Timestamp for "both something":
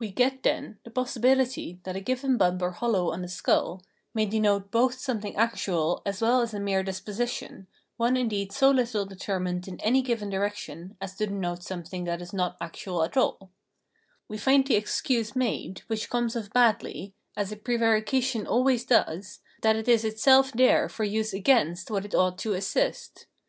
4.72-5.36